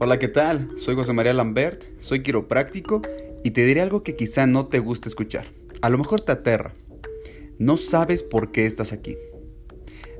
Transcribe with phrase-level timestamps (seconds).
[0.00, 0.70] Hola, ¿qué tal?
[0.76, 3.02] Soy José María Lambert, soy quiropráctico
[3.42, 5.46] y te diré algo que quizá no te guste escuchar.
[5.82, 6.72] A lo mejor te aterra.
[7.58, 9.18] No sabes por qué estás aquí.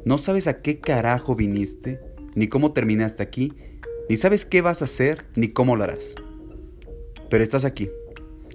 [0.04, 2.00] No sabes a qué carajo viniste,
[2.34, 3.52] ni cómo terminaste aquí,
[4.08, 6.16] ni sabes qué vas a hacer, ni cómo lo harás.
[7.30, 7.88] Pero estás aquí,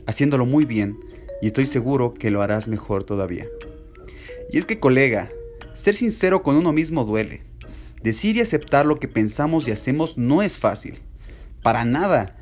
[0.05, 0.99] haciéndolo muy bien,
[1.41, 3.48] y estoy seguro que lo harás mejor todavía.
[4.52, 5.31] Y es que, colega,
[5.73, 7.44] ser sincero con uno mismo duele.
[8.03, 10.99] Decir y aceptar lo que pensamos y hacemos no es fácil.
[11.63, 12.35] Para nada.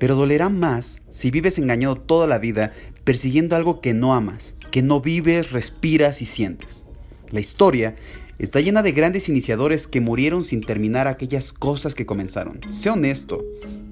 [0.00, 2.72] Pero dolerá más si vives engañado toda la vida
[3.04, 6.82] persiguiendo algo que no amas, que no vives, respiras y sientes.
[7.30, 7.96] La historia
[8.38, 12.60] está llena de grandes iniciadores que murieron sin terminar aquellas cosas que comenzaron.
[12.70, 13.44] Sé honesto,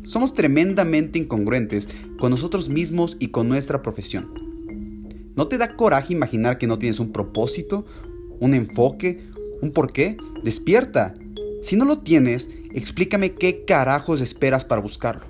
[0.04, 4.32] somos tremendamente incongruentes con nosotros mismos y con nuestra profesión.
[5.36, 7.86] ¿No te da coraje imaginar que no tienes un propósito,
[8.40, 9.28] un enfoque,
[9.60, 10.16] un porqué?
[10.42, 11.14] Despierta.
[11.62, 15.26] Si no lo tienes, explícame qué carajos esperas para buscarlo.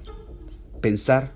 [0.80, 1.32] Pensar.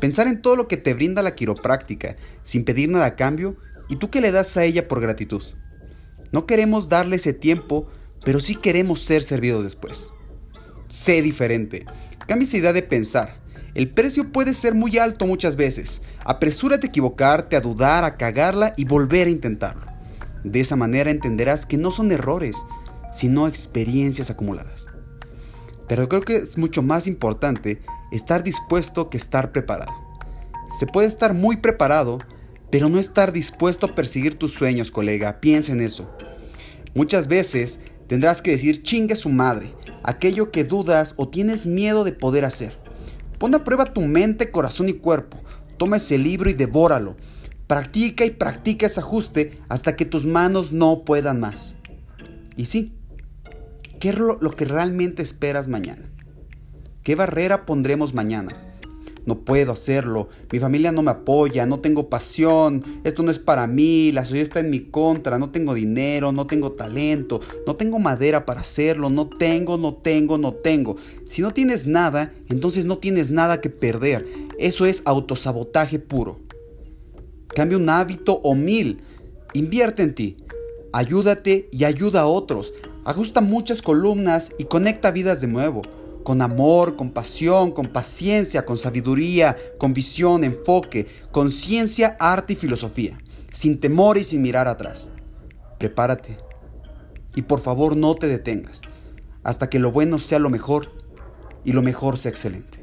[0.00, 3.56] Pensar en todo lo que te brinda la quiropráctica, sin pedir nada a cambio,
[3.88, 5.42] y tú qué le das a ella por gratitud.
[6.30, 7.88] No queremos darle ese tiempo,
[8.24, 10.10] pero sí queremos ser servidos después.
[10.88, 11.86] Sé diferente.
[12.26, 13.40] Cambia esa idea de pensar.
[13.74, 16.02] El precio puede ser muy alto muchas veces.
[16.24, 19.86] Apresúrate a equivocarte, a dudar, a cagarla y volver a intentarlo.
[20.44, 22.56] De esa manera entenderás que no son errores,
[23.12, 24.86] sino experiencias acumuladas.
[25.88, 27.80] Pero creo que es mucho más importante
[28.12, 29.92] estar dispuesto que estar preparado.
[30.78, 32.18] Se puede estar muy preparado,
[32.70, 35.40] pero no estar dispuesto a perseguir tus sueños, colega.
[35.40, 36.10] Piensa en eso.
[36.94, 42.12] Muchas veces tendrás que decir chingue su madre, aquello que dudas o tienes miedo de
[42.12, 42.76] poder hacer.
[43.38, 45.38] Pon a prueba tu mente, corazón y cuerpo.
[45.78, 47.16] Toma ese libro y devóralo.
[47.66, 51.76] Practica y practica ese ajuste hasta que tus manos no puedan más.
[52.56, 52.97] Y sí,
[53.98, 56.10] ¿qué es lo, que realmente esperas mañana?
[57.02, 58.64] ¿Qué barrera pondremos mañana?
[59.26, 63.66] No puedo hacerlo, mi familia no me apoya, no tengo pasión, esto no es para
[63.66, 67.98] mí, la sociedad está en mi contra, no tengo dinero, no tengo talento, no tengo
[67.98, 70.96] madera para hacerlo, no tengo, no tengo, no tengo.
[71.28, 74.26] Si no tienes nada, entonces no tienes nada que perder.
[74.58, 76.40] Eso es autosabotaje puro.
[77.48, 79.02] Cambia un hábito o mil.
[79.52, 80.36] Invierte en ti.
[80.92, 82.72] Ayúdate y ayuda a otros.
[83.08, 85.80] Ajusta muchas columnas y conecta vidas de nuevo.
[86.24, 93.16] Con amor, con pasión, con paciencia, con sabiduría, con visión, enfoque, conciencia, arte y filosofía.
[93.50, 95.10] Sin temor y sin mirar atrás.
[95.78, 96.36] Prepárate.
[97.34, 98.82] Y por favor no te detengas.
[99.42, 100.92] Hasta que lo bueno sea lo mejor
[101.64, 102.78] y lo mejor sea excelente.